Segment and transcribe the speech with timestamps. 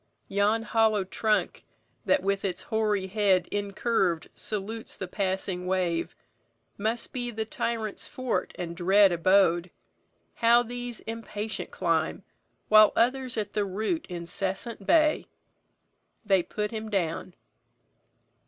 [0.29, 1.63] Yon hollow trunk,
[2.05, 6.15] That with its hoary head incurv'd salutes The passing wave,
[6.75, 9.69] must be the tyrant's fort And dread abode.
[10.33, 12.23] How these impatient climb,
[12.67, 15.27] While others at the root incessant bay!
[16.25, 17.35] They put him down."